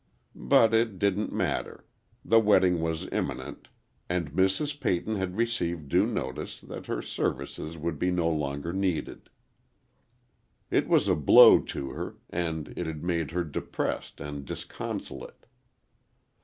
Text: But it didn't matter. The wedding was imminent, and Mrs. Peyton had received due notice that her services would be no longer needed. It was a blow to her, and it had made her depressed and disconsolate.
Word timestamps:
But 0.33 0.73
it 0.73 0.97
didn't 0.97 1.31
matter. 1.31 1.85
The 2.25 2.39
wedding 2.39 2.81
was 2.81 3.07
imminent, 3.11 3.67
and 4.09 4.31
Mrs. 4.31 4.79
Peyton 4.79 5.17
had 5.17 5.37
received 5.37 5.89
due 5.89 6.07
notice 6.07 6.59
that 6.59 6.87
her 6.87 7.03
services 7.03 7.77
would 7.77 7.99
be 7.99 8.09
no 8.09 8.27
longer 8.27 8.73
needed. 8.73 9.29
It 10.71 10.87
was 10.87 11.07
a 11.07 11.13
blow 11.13 11.59
to 11.59 11.91
her, 11.91 12.15
and 12.31 12.73
it 12.75 12.87
had 12.87 13.03
made 13.03 13.29
her 13.29 13.43
depressed 13.43 14.19
and 14.19 14.43
disconsolate. 14.43 15.45